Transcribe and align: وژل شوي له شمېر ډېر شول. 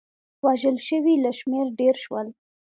وژل 0.45 0.77
شوي 0.87 1.15
له 1.23 1.31
شمېر 1.39 1.65
ډېر 1.79 1.95
شول. 2.03 2.27